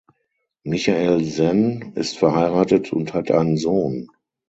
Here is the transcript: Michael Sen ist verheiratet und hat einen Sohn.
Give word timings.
Michael 0.63 1.23
Sen 1.25 1.91
ist 1.93 2.17
verheiratet 2.17 2.91
und 2.91 3.13
hat 3.13 3.29
einen 3.29 3.55
Sohn. 3.57 4.07